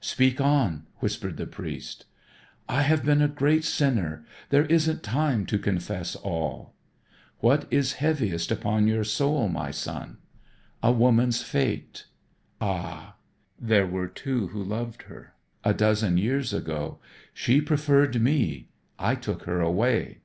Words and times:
"Speak 0.00 0.40
on," 0.40 0.86
whispered 0.98 1.36
the 1.36 1.46
priest. 1.46 2.06
"I 2.68 2.82
have 2.82 3.04
been 3.04 3.22
a 3.22 3.28
great 3.28 3.62
sinner 3.62 4.24
there 4.50 4.64
isn't 4.64 5.04
time 5.04 5.46
to 5.46 5.56
confess 5.56 6.16
all." 6.16 6.74
"What 7.38 7.68
is 7.72 7.92
heaviest 7.92 8.50
upon 8.50 8.88
your 8.88 9.04
soul, 9.04 9.48
my 9.48 9.70
son?" 9.70 10.16
"A 10.82 10.90
woman's 10.90 11.42
fate." 11.44 12.06
"Ah." 12.60 13.14
"There 13.60 13.86
were 13.86 14.08
two 14.08 14.48
who 14.48 14.64
loved 14.64 15.02
her 15.04 15.34
a 15.62 15.72
dozen 15.72 16.18
years 16.18 16.52
ago 16.52 16.98
she 17.32 17.60
preferred 17.60 18.20
me 18.20 18.70
I 18.98 19.14
took 19.14 19.44
her 19.44 19.60
away." 19.60 20.22